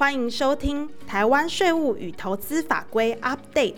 [0.00, 3.74] 欢迎收听《台湾税务与投资法规 Update》。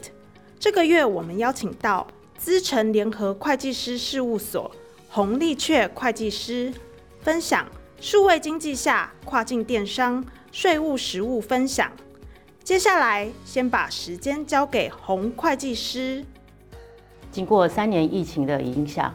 [0.56, 2.06] 这个月我们邀请到
[2.38, 4.70] 资诚联合会计师事务所
[5.08, 6.72] 洪丽雀会计师，
[7.18, 7.66] 分享
[8.00, 11.90] 数位经济下跨境电商税务实务分享。
[12.62, 16.24] 接下来先把时间交给洪会计师。
[17.32, 19.12] 经过三年疫情的影响，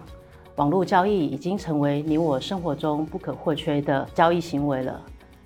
[0.57, 5.01] 网络交易已经成为你我生活中不可或缺的交易行为了。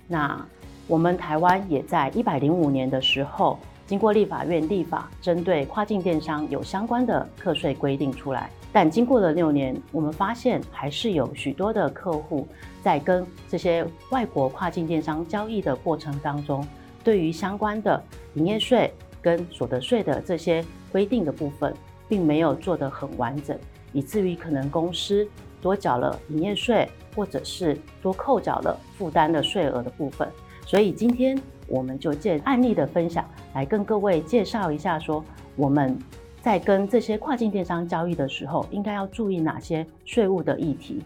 [0.08, 0.44] 那
[0.92, 8.50] 我们台湾也在一百零五年的时候，经过立法院立法，针对跨境电商有相关的课税规定出来。
[8.70, 12.46] 但经过了六年，我们发现还是有许多的客户
[12.82, 16.62] 在跟这些外国跨境电商交易的过程当中，
[17.02, 17.98] 对于相关的
[18.34, 21.74] 营业税跟所得税的这些规定的部分，
[22.06, 23.58] 并没有做得很完整，
[23.94, 25.26] 以至于可能公司
[25.62, 30.28] 多缴了营业税，或者是多扣缴了负担的税额的部分。
[30.64, 33.24] 所以今天我们就借案例的分享，
[33.54, 35.24] 来跟各位介绍一下，说
[35.56, 35.98] 我们。
[36.42, 41.00] 在跟这些跨境电商交易的时候，应该要注意哪些税务的议题？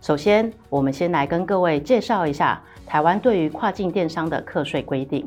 [0.00, 5.26] 首先，我们先来跟各位介绍一下台湾对于跨境电商的课税规定。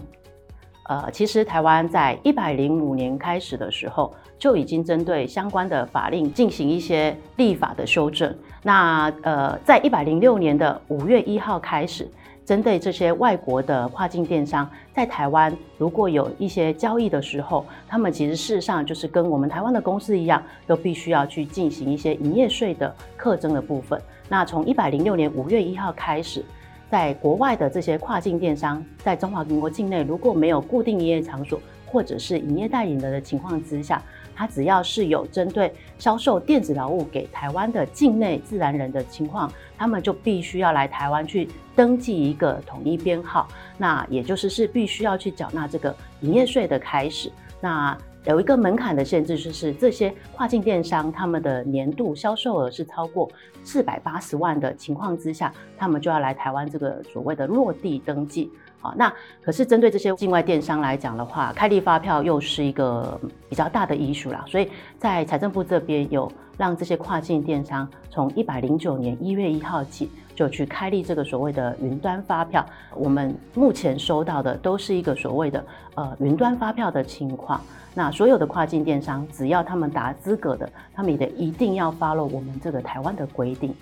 [0.85, 8.35] 呃，其实台湾在一百零五年开始的时候，就已经针对相关的法令进行一些立法的修正。
[8.63, 12.09] 那呃，在一百零六年的五月一号开始。
[12.49, 24.01] 针对这些外国的跨境电商，在台湾如果有一些交易的时候，他们其实事实上就是跟我们台湾的公司一样，都必须要去进行一些营业税的课征的部分。
[24.27, 26.43] 那从一百零六年五月一号开始，
[26.89, 34.01] 在国外的这些跨境电商在中华民国境内如果没有固定营业场所或者是营业代理的情况之下，
[34.39, 47.29] 它只要是有针对销售电子劳务给台湾的境内自然人的情况，他们就必须要来台湾去登记一个统一编号，那也就是是必须要去缴纳这个营业税的开始。
[47.59, 53.29] 那有一个门槛的限制，就是这些跨境电商他们的年度销售额是超过
[53.65, 58.49] 四百八十万的情况之下，他们就要来台湾这个所谓的落地登记。
[58.81, 63.19] 好，那可是针对这些境外电商来讲的话，开立发票又是一个
[63.49, 72.65] 比较大的 issue 啦，所以在财政部这边有让这些跨境电商从一百零九年一月一号起就去开立这个所谓的云端发票。
[72.95, 75.65] 我们目前收到的都是一个所谓的
[75.95, 77.59] 呃云端发票的情况。
[77.93, 83.75] 那所有的跨境电商，只要他们达资格的，他们也得一定要 follow 我们这个台湾的规定。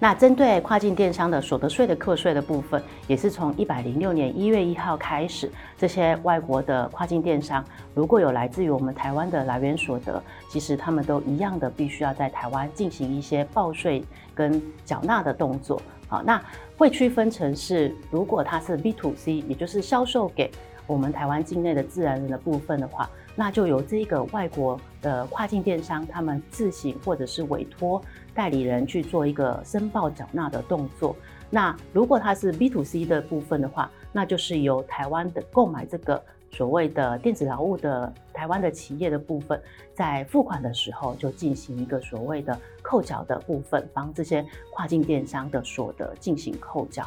[0.00, 7.64] 那针对跨境电商的所得税的课税的部分，也是从一百零六年一月一号开始，这些外国的跨境电商
[7.94, 14.04] 如果有来自于我们台湾的来源所得，其实他们都一样的必须要在台湾进行一些报税
[14.34, 15.82] 跟缴纳的动作。
[16.06, 16.40] 好，那
[16.76, 20.50] 会区分成是，如果它是 B to C，也就是销售给
[20.88, 28.02] 我们台湾境内的自然人的部分的话，那就由这个外国的跨境电商他们自行或者是委托。
[28.34, 31.16] 代理人去做一个申报缴纳的动作。
[31.50, 36.22] 那如果他是 B to C 的部分的话，那就是由台湾的购买这个
[36.52, 39.60] 所谓的电子劳务的台湾的企业的部分，
[39.92, 47.04] 在付款的时候就进行一个所谓的扣缴的部分，帮这些跨境电商的所得进行扣缴。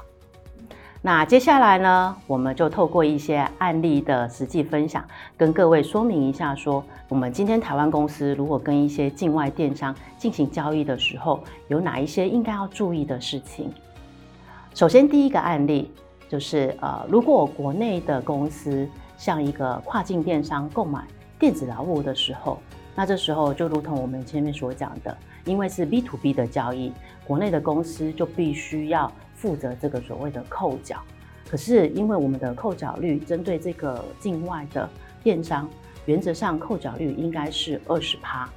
[1.03, 5.03] 那接下来呢，我们就透过一些案例的实际分享，
[5.35, 13.73] 跟各位说明一下说，我们今天台湾公司如果跟一些境外电商进行交易的时候，有哪一些应该要注意的事情。
[14.75, 15.91] 首先，第一个案例
[16.29, 18.87] 就是，呃，如果国内的公司
[19.17, 21.03] 向一个跨境电商购买
[21.39, 22.59] 电子劳务的时候，
[22.93, 26.93] 那这时候就如同我们前面所讲的，因为是 B to B 的交易，
[27.25, 29.11] 国内的公司就必须要。
[29.41, 31.01] 负责这个所谓的扣缴，
[31.49, 34.87] 可是因为我们的扣缴率针对这个境外的
[35.23, 35.67] 电商，
[36.05, 38.47] 原则上扣缴率应该是二十趴。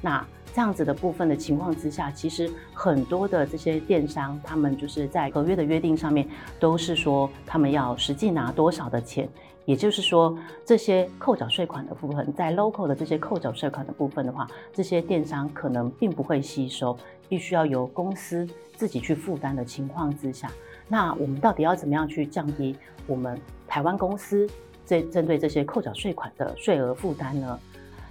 [0.00, 6.28] 那这样子的部分的情况之下，其实很多的这些电商，他们就是在合约的约定上面，
[6.60, 9.28] 都是说他们要实际拿多少的钱。
[9.64, 16.98] 也就是说，这些扣缴税款的部分，在 local 的这些扣缴税款的部分的话，这些电商可能并不会吸收，
[17.28, 18.44] 必须要由公司
[18.76, 20.50] 自己去负担的情况之下，
[20.88, 22.76] 那我们到底要怎么样去降低
[23.06, 24.50] 我们台湾公司
[24.84, 27.56] 针针对这些扣缴税款的税额负担呢？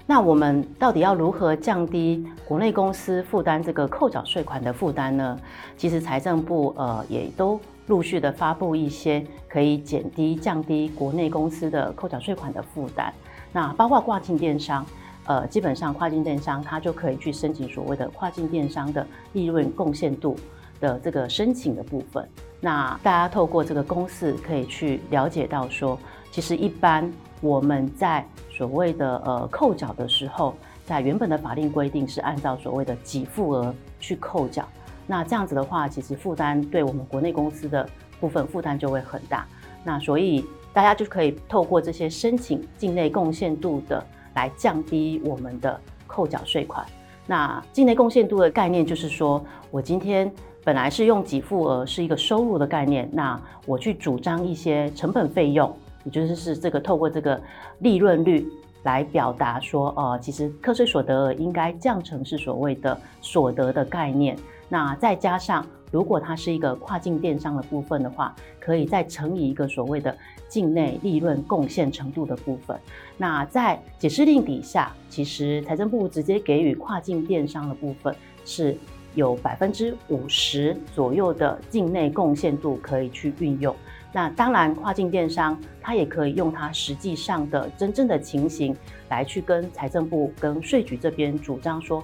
[0.05, 5.39] 那我们到底要如何降低国内公司负担这个扣缴税款的负担呢？
[5.77, 7.59] 其实财政部呃也都。
[7.87, 13.11] 陆续的发布一些可以减低、降低国内公司的扣缴税款的负担，
[13.51, 14.85] 那包括跨境电商，
[15.25, 20.37] 呃，基本上跨境电商它就可以去申请所谓的跨境电商的利润贡献度
[20.79, 22.25] 的这个申请的部分。
[22.61, 25.99] 那大家透过这个公式可以去了解到说，
[26.31, 27.11] 其实一般
[27.41, 30.53] 我们在所谓的呃扣缴的时候，
[30.85, 34.65] 在原本的法令规定是按照所谓的给付额去扣缴。
[35.07, 37.87] 那这样子的话，其实负担对我们国内公司的
[38.19, 39.45] 部分负担就会很大。
[39.83, 44.01] 那所以大家就可以透过这些申请境内贡献度的
[44.35, 46.85] 来降低我们的扣缴税款。
[47.25, 50.31] 那境内贡献度的概念就是说，我今天
[50.63, 57.41] 本来是用给付额是一个收入的概念，那我去主张一些成本费用，也就是是这个透过这个
[57.79, 58.47] 利润率
[58.83, 64.35] 来表达说，呃，其实课税所得额应该降成是所谓的所得的概念。
[64.67, 70.15] 那再加上，如果它是一个跨境电商的部分的话，可以再乘以一个所谓的
[70.47, 72.79] 境内利润贡献程度的部分。
[73.17, 78.15] 那在解释令底下，其实财政部直接给予跨境电商的部分
[78.45, 78.77] 是
[79.13, 83.75] 有百分之五十左右的境内贡献度可以去运用。
[84.13, 88.75] 那当然，跨境电商它也可以用它实际上的真正的情形
[89.09, 92.03] 来去跟财政部跟税局这边主张说。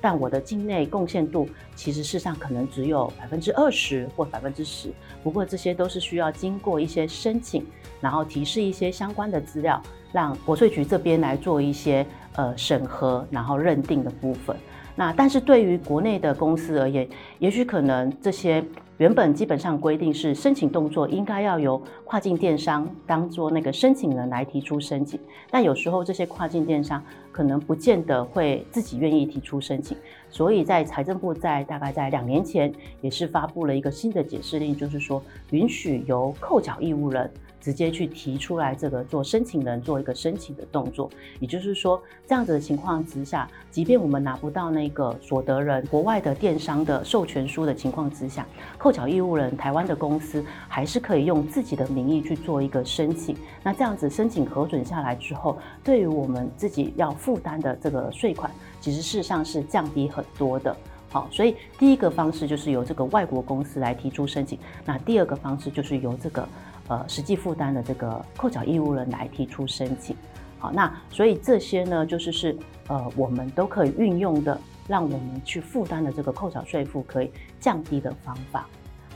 [0.00, 4.92] 但我的境内贡献度其实事实上可能只有百分之二十或百分之十，
[5.24, 7.66] 不过这些都是需要经过一些申请，
[8.00, 9.82] 然后提示一些相关的资料，
[10.12, 12.06] 让国税局这边来做一些
[12.36, 14.56] 呃审核，然后认定的部分。
[14.94, 17.08] 那但是对于国内的公司而言，
[17.40, 18.64] 也许可能这些。
[18.98, 25.20] 原本基本上规定是申请动作应该要由跨境电商当做那个申请人来提出申请，
[25.50, 29.94] 但有时候这些跨境电商可能不见得会自己愿意提出申请，
[30.30, 32.72] 所以在财政部在大概在两年前
[33.02, 37.30] 也是发布了一个新的解释令，就是说允许由扣缴义务人。
[37.60, 41.10] 直接去提出来，这个做申请人做一个申请的动作，
[41.40, 48.46] 也就是说，这样子的情况之下，即便我们拿不到那个所得人国外的电商的授权书的情况之下，
[48.78, 53.36] 扣缴义务人台湾的公司还是可以用自己的名义去做一个申请。
[53.62, 58.50] 那这样子申请核准下来之后，对于我们自己要负担的这个税款，
[58.80, 60.76] 其实事实上是降低很多的。
[61.10, 66.48] 好，所以第一个方式就是由这个外国公司来提出申请，那第二个方式就是由这个。
[66.90, 70.16] 呃，实际负担的这个扣缴义务人来提出申请，
[70.58, 72.56] 好，那所以这些呢，就是是
[72.86, 77.30] 呃，我们都可以运用的，让我们去负担的这个扣缴税负可以
[77.60, 78.66] 降低的方法。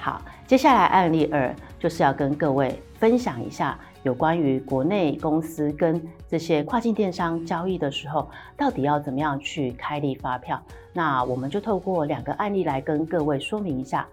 [0.03, 10.61] 好，接下来案例二就是要跟各位分享一下有关于国内公司跟这些跨境电商交易的时候，到底要怎么样去开立发票。
[10.93, 14.05] 那我们就透过两个案例来跟各位说明一下。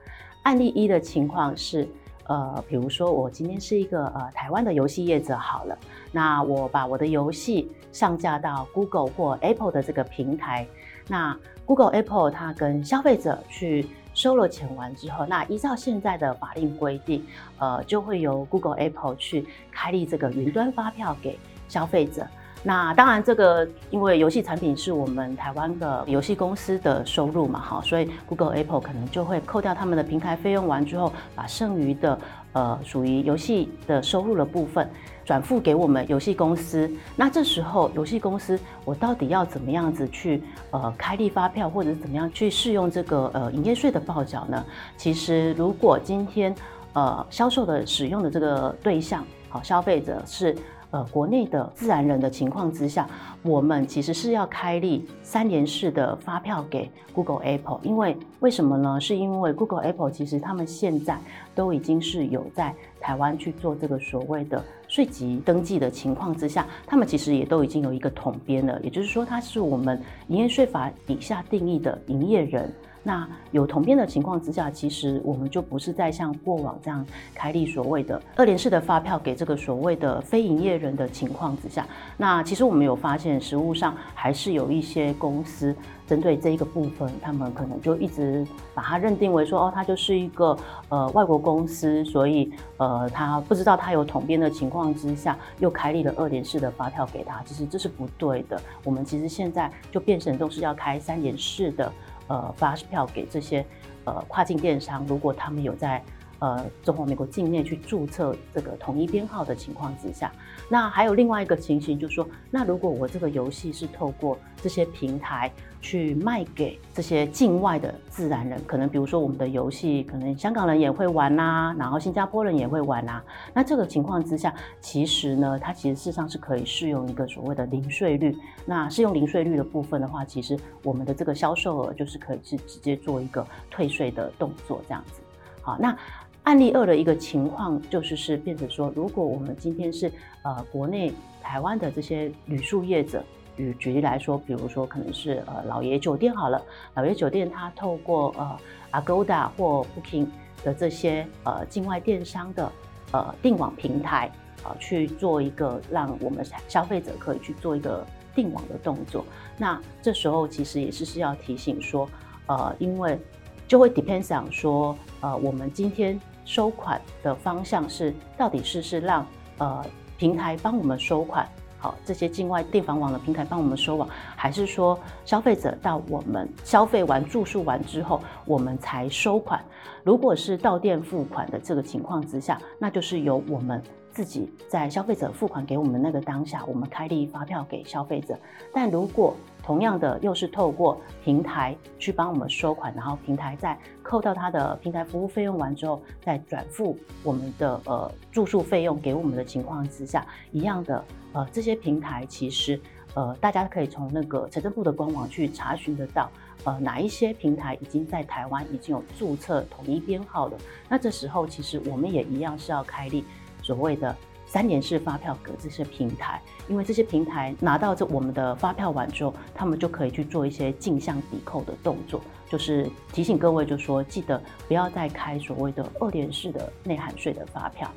[0.44, 1.88] 案例一的情况是。
[2.30, 5.76] 呃，比如说我今天是一个呃台湾的游戏业者好了，
[6.12, 10.68] 那我把我的游戏上架到 Google 或 Apple 的这个平台，
[11.08, 17.26] 那 Google Apple 它跟消费者去收了钱完之后，那依照现在的法令规定，
[17.58, 22.28] 呃，就会由 Google Apple 去开立这个云端发票给消费者。
[22.62, 32.20] 那当然，这个因为游戏产品是我们台湾的游戏公司的收入嘛，哈，所以 Google Apple 可能就会扣掉他们的平台费用完之后，把剩余的
[32.54, 34.90] 呃属于游戏的收入的部分
[35.26, 36.90] 转付给我们游戏公司。
[37.16, 40.42] 那这时候游戏公司，我到底要怎么样子去
[40.72, 44.66] 呃开立发票，或者是怎么样去适用这个呃营业税的报缴呢？
[44.98, 46.54] 其实如果今天
[46.94, 50.56] 呃销售的使用的这个对象，好，消费者是。
[50.92, 53.08] 呃，国内的自然人的情况之下，
[53.44, 59.00] 我们其实是要开立三联式的发票给 Google Apple，因为为什么呢？
[59.00, 61.16] 是因为 Google Apple 其实他们现在
[61.54, 72.74] 都已经是有在台湾去做这个所谓的税籍登记的情况之下，他们其实也都已经有一个统编了，也就是说，它是我们营业税法底下定义的营业人。
[73.02, 81.88] 那有统编的情况之下，其实我们就不是在像过往这样开立所谓的二联式的发票给这个所谓的非营业人的情况之下，
[82.18, 85.74] 那其实我们有发现，实务上还是有一些公司
[86.06, 90.58] 针对这一个部分，他们可能就一直把它认定为说，哦，它就是一个
[90.90, 98.62] 呃外国公司，所以呃他不知道他有统编的情况之下，又开立了二联式的发票给他，其实这是不对的。
[98.84, 101.92] 我们其实现在就变成都是要开三联式的。
[102.30, 103.66] 呃，发票给这些
[104.06, 106.02] 呃跨境电商，如果他们有在
[106.40, 110.32] 呃中华美国境内去注册这个统一编号的情况之下，
[110.70, 128.36] 那还有另外一个情形，就是说，那如果我这个游戏是透过这些平台去卖给这些境外的自然人，可能比如说我们的游戏，可能香港人也会玩呐、然后新加坡人也会玩呐、啊，那这个情况之下，其实呢，它其实事实上是可以适用一个所谓的零税率。
[128.66, 135.22] 那适用零税率的部分的话，其实我们的这个销售额就是可以是直接做一个退税的动作，这样子。
[135.62, 135.96] 好，那
[136.44, 140.12] 案例二的一个情况就是是变成说，如果我们今天是
[140.44, 143.24] 呃国内台湾的这些旅宿业者，
[143.56, 146.60] 举举例来说，比如说可能是呃老爷酒店好了，
[146.96, 148.58] 老爷酒店它透过呃
[148.94, 150.28] Agoda 或 Booking
[150.64, 152.72] 的这些呃境外电商的
[153.12, 154.32] 呃订网平台
[154.64, 158.04] 啊、去做一个让我们消费者可以去做一个
[158.34, 159.24] 订网的动作，
[159.58, 162.10] 那这时候其实也是是要提醒说，
[162.48, 163.20] 呃因为
[163.68, 166.20] 就会 depends on 说呃我们今天。
[166.50, 169.24] 收款的方向是，到底是是让
[169.60, 169.86] 呃
[170.18, 179.64] 平台帮我们收款，好，这些境外订房网的平台帮我们收网，还是说消费者到我们消费完住宿完之后，我们才收款？
[180.04, 183.80] 如果是到店付款的这个情况之下，那就是由我们
[184.12, 188.36] 自己在消费者付款给我们那个当下，我们开立发票给消费者。
[188.74, 202.80] 但如果同样的，又是透过平台去帮我们收款，然后平台在扣到他的平台服务费用完之后，再转付我们的呃住宿费用给我们的情况之下，一样的呃这些平台其实
[203.14, 206.32] 呃大家可以从那个财政部的官网去查询得到，
[206.64, 213.24] 呃哪一些平台已经在台湾已经有注册统一编号了，那这时候其实我们也一样是要开立
[213.62, 214.16] 所谓的。
[214.52, 227.88] 三联式发票给这些平台，因为这些平台拿到这我们的发票完之后，他们就可以去做一些进项抵扣的动作，就是提醒各位，就说记得不要再开所谓的二联式的内含税的发票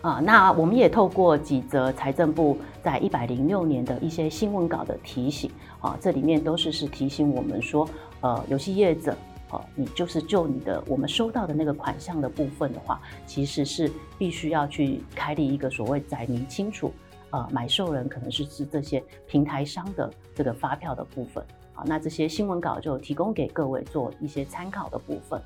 [0.00, 0.18] 啊。
[0.24, 5.50] 那我们也透过几则财政部在一百零六年的一些新闻稿的提醒
[5.82, 7.86] 啊，这里面都是是提醒我们说，
[8.22, 9.14] 呃，游戏业者。
[9.50, 13.88] 哦，你就是就你的我们收到的那个款项的部分的话，其实是
[14.18, 16.92] 必须要去开立一个所谓载明清楚，
[17.30, 21.44] 呃，买受人可能是是这些平台商的这个发票的部分。
[21.72, 25.40] 好，那这些新闻稿就提供给各位做一些参考的部分。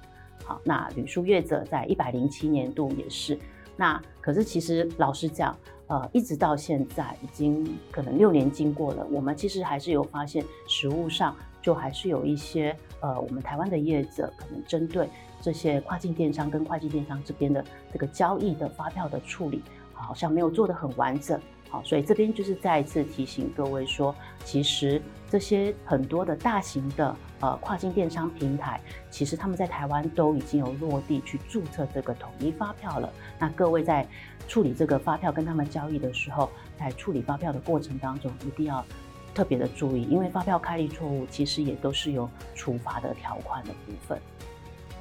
[0.45, 3.39] 好，那旅书业者在一百零七年度也是，
[3.77, 5.55] 那可是其实老实讲，
[5.89, 11.37] 呃，一直到现在已经可能六年经过了，我们其实还是有发现实物上。
[11.63, 15.09] 就还是有一些呃，我们台湾的业者可能针对
[15.41, 19.63] 这些跨境电商跟跨境电商这边的这个交易的发票的处理，
[19.93, 24.15] 好像没有做得很完整，好，所以这边就是再一次提醒各位说，
[24.45, 25.01] 其实
[25.31, 33.11] 这些很多的大型的呃跨境电商平台，其实他们在台湾都已经有落地去注册这个统一发票了。
[33.39, 34.07] 那各位在
[34.47, 38.85] 处理这个发票跟他们交易的时候，在处理发票的过程当中，一定要。
[39.35, 44.19] 特别的注意，因为发票开立错误，其实也都是有处罚的条款的部分。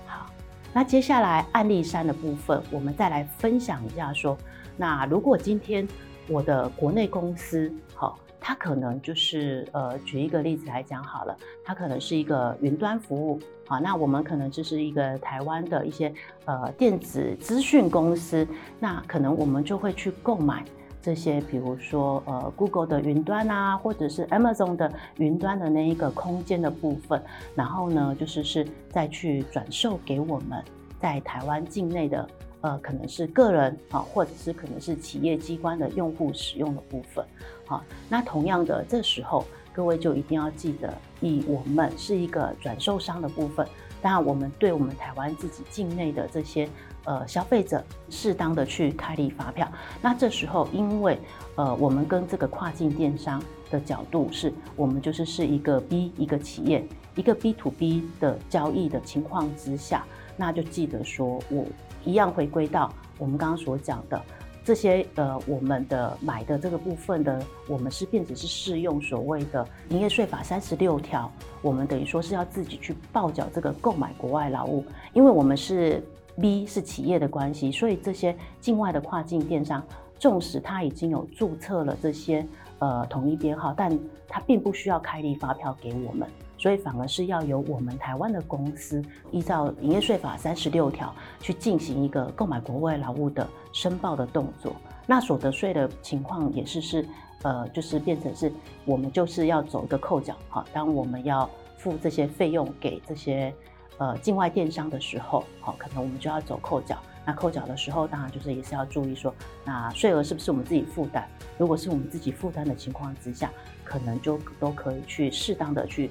[0.06, 0.28] 好，
[0.74, 4.38] 那接下来案例三的部分，我们再来分享一下说，
[4.78, 5.88] 那如果今天
[6.28, 16.14] 我的国内公司，好，它可能就是呃，举一个例子来讲好了，它可能是一个云端服务，好，那我们可能就是一个台湾的一些
[16.46, 18.48] 呃电子资讯公司，
[18.80, 20.64] 那可能我们就会去购买。
[21.02, 27.24] 这些，比如说，呃，Google 的云端啊，或者是 Amazon 的云端的那一个空间的部分，
[27.56, 30.62] 然后呢，就是是再去转售给我们
[31.00, 32.28] 在台湾境内的，
[32.62, 37.26] 呃，可能是个人啊，或者是可能是企业机关的用户使用的部分，
[37.66, 43.66] 好，那同样的，这时候各位就一定要记得，以我们是一个转售商的部分，
[44.02, 46.68] 当然我们对我们台湾自己境内的这些。
[47.06, 49.68] 呃，消费者适当的去开立发票，
[50.02, 51.18] 那这时候因为
[51.56, 53.42] 呃，我们跟这个跨境电商
[53.72, 60.06] 的角度是，我们就是是一个 B 一个企业一个 B to B 的交易的情况之下，
[60.38, 61.66] 那就记得说我
[62.04, 64.22] 一样回归到我们刚刚所讲的
[64.64, 76.04] 这些呃，我们的买的这个部分的，我们是变只是适用所谓的营业税法三十六条，我们等于说是要自己去报缴这个购买国外劳务，因为我们是。
[76.40, 79.84] B 是企业的关系，所以这些境外的跨境电商，
[80.18, 82.46] 纵使他已经有注册了这些
[82.80, 86.28] 呃统一编号，但他并不需要开立发票给我们，
[86.58, 94.76] 所以反而是要由我们台湾的公司依照营业税法三十六条去进行一个购买国外劳务的申报的动作。
[95.06, 97.06] 那所得税的情况也是是
[97.42, 98.52] 呃，就是变成是
[98.86, 103.54] 我们就是要走一个扣缴，好，当我们要付这些费用给这些。
[104.00, 106.98] 呃，境外电商的时候，好，可能我们就要走扣缴。
[107.26, 109.32] 那扣缴的时候，当然就是也是要注意说，
[109.66, 111.28] 那税额是不是我们自己负担？
[111.58, 113.52] 如果是我们自己负担的情况之下，
[113.84, 116.10] 可能就都可以去适当的去，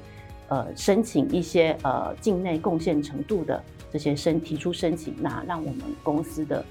[0.48, 6.62] 呃，申请一些呃境内贡献程度的这些申提出申请，那让我们公司的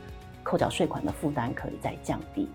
[0.43, 2.47] 扣缴税款的负担可以再降低。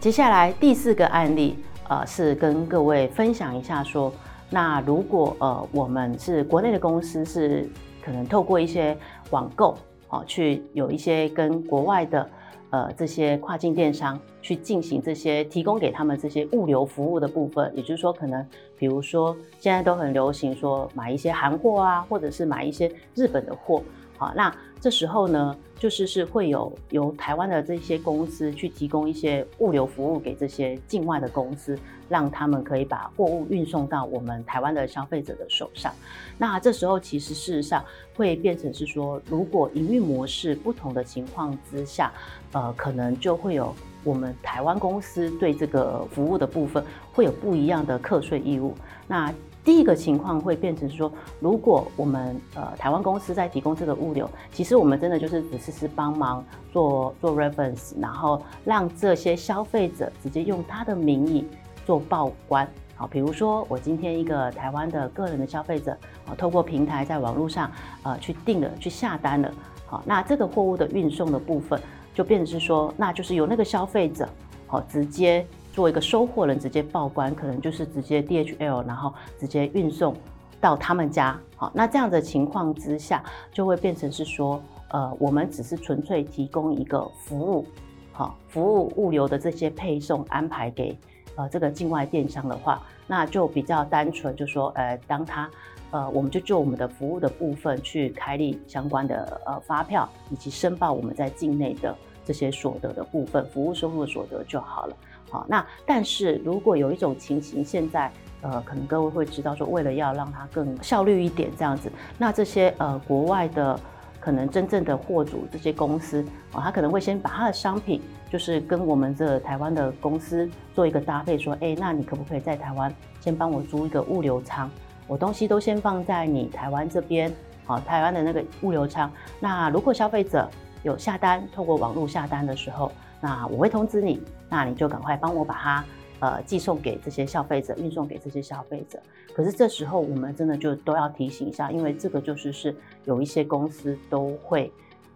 [0.00, 1.58] 接下来第四个案例，
[1.90, 4.10] 呃，是跟各位分享一下说。
[4.54, 7.68] 那如果呃我们是国内的公司，是
[8.00, 8.96] 可能透过一些
[9.30, 12.30] 网购啊，去有一些跟国外的
[12.70, 18.46] 呃这些跨境电商去进行这些提供给他们这些物流服务的部分，也就是说，可能
[18.78, 23.82] 比如说现在都很流行说买一些韩货啊，或者是买一些日本的货。
[24.16, 31.76] 好，那这时候呢，就是是会有由台湾的这些公司去提供一些物流服务给这些境外的公司，
[32.08, 35.92] 让他们可以把货物运送到我们台湾的消费者的手上。
[36.38, 42.12] 那这时候其实事实上会变成是说，如果营运模式不同的情况之下，
[42.52, 48.74] 呃，可能就会有我们台湾公司对这个服务的部分会有不一样的课税义务。
[49.08, 49.32] 那
[49.64, 61.46] 第一个情况会变成说，如果我们呃台湾公司在提供这个物流，其实我们真的就是只是是帮忙做做 reference，然后让这些消费者直接用他的名义
[61.86, 62.68] 做报关。
[62.94, 65.96] 好，比如说我今天一个台湾的个人的消费者，
[66.28, 69.50] 啊，透过平台在网络上呃去订了去下单了，
[69.86, 71.80] 好，那这个货物的运送的部分
[72.12, 74.28] 就变成是说，那就是由那个消费者
[74.66, 75.46] 好直接。
[75.74, 80.14] 做一个收货人直接报关，可能就是直接 DHL，然后直接运送
[80.60, 81.36] 到他们家。
[81.56, 87.66] 好，那这样的情况之下，就会变成是说，呃，我们只是纯粹提供一个服务，
[88.12, 90.96] 好，服务物流的这些配送安排给
[91.34, 95.50] 呃这个境外电商的话，那就比较单纯，就说，呃，当他，
[95.90, 101.92] 呃，我们就就我们的服务的部分去开立相关的呃发票，以及申报我们在境内的
[102.24, 104.96] 这些所得的部分，服务收入所得就好了。
[105.34, 108.08] 好，那但是如果有一种情形，现在
[108.40, 113.76] 呃，可能各位会知道说，为了要让它更效率一点这样子，那这些呃国外的
[114.20, 118.00] 可能真正的货主这些公司啊，他可能会先把他的商品
[118.30, 124.70] 就是跟我们这台湾的公司做一个搭配，说，哎，那你可不可以在台湾先帮我租一个物流仓，
[125.08, 129.10] 我东西都先放在你台湾这边，好，台湾的那个物流仓。
[129.40, 130.48] 那如果消费者
[130.84, 132.92] 有下单，透过网络下单的时候，
[133.24, 135.84] 那我会通知你，那你就赶快帮我把它
[136.20, 139.00] 呃寄送给这些消费者，运送给这些消费者。
[139.32, 144.70] 可是这时候我们真的就都要提醒一下，因为这个就是是有一些公司都会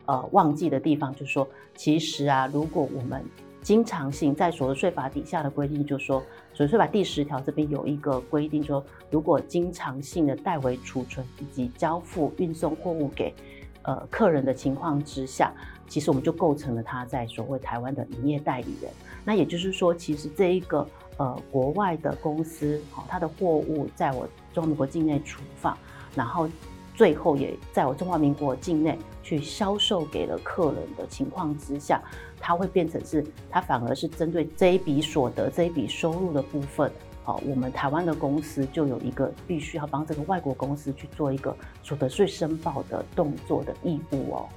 [0.06, 3.22] 呃忘记的地方，就是说其实啊，如果我们
[3.60, 6.22] 经常性在所得税法底下的规定，就是说
[6.54, 13.34] 所得税法第十条这边有一个规定说，如果经常性的代为储存以及交付运送货物给
[13.82, 15.52] 呃客人的情况之下。
[15.88, 18.90] 其实我们就构成了他在所谓台湾的营业代理人。
[19.24, 25.76] 那也就是说，其实这一个呃国外的公司，好，它的货物在我中华民国境内存放，
[26.14, 26.48] 然后
[26.94, 32.02] 最后也在我中华民国境内去销售给了客人的情况之下，
[32.40, 36.90] 它会变成是，它反而是针对这一笔所得、这一笔收入的部分。
[37.24, 44.48] 好，我们台湾的公司就有一个必须要帮这个外国公司去做一个所得税申报的动作的义务哦。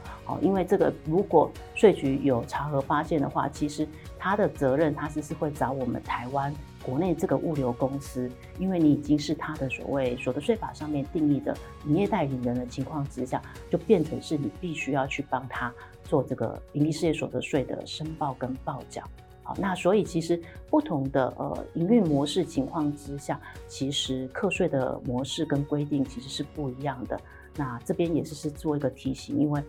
[0.42, 19.04] 因为这个如果税局有查核发现的话，其实他的责任他是是会找我们台湾国内这个物流公司，因为你已经是他的所谓所得税法上面定义的营业代理人的情况之下，就变成是你必须要去帮他做这个营利事业所得税的申报跟报缴。
[19.44, 20.40] 好那所以其实
[20.70, 27.20] 不同的呃营运模式情况之下，其实课税的模式跟规定其实是不一样的。
[27.58, 29.62] 那这边也是是做一个提醒，因为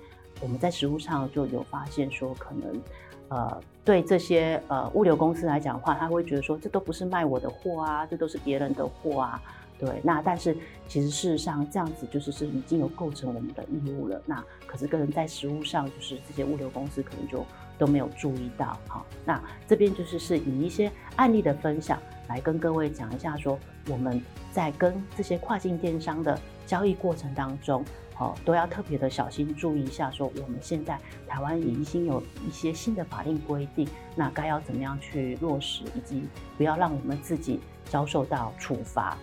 [0.43, 2.83] 我们在实物上就有发现说，可能
[3.29, 9.41] 呃对这些呃物流公司来讲的话，他会觉得说，这都不是卖我的货啊，这都是别人的货啊。
[9.79, 14.21] 对，那但是其实事实上这样子就是是已经有构成我们的义务了。
[14.27, 17.45] 那可是个人在实物上，就是这些物流公司可能就
[17.83, 18.79] 都没有注意到。
[18.87, 36.23] 好，那这边就是是以一些案例的分享来跟各位讲一下，说我们在跟这些跨境电商的交易过程当中，好都要特别的小心注意一下，说我们现在台湾已经有一些新的法令规定，那该要怎么样去落实，以及
[36.57, 39.19] 不要让我们自己遭受到处罚。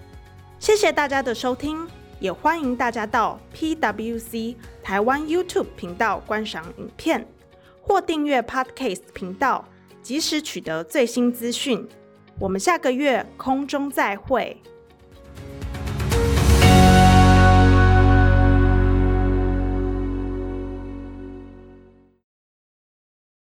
[0.60, 1.88] 谢谢大家的收听，
[2.20, 7.26] 也欢迎大家到 PWC 台湾 YouTube 频道观赏影片，
[7.90, 9.68] 或订阅 Podcast 频道，
[10.00, 11.84] 及时取得最新资讯。
[12.40, 14.56] 我们下个月空中再会。